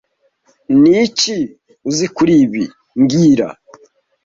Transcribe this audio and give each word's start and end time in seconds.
Niki 0.81 1.37
uzi 1.89 2.07
kuri 2.15 2.33
ibi 2.43 2.63
mbwira 3.01 3.47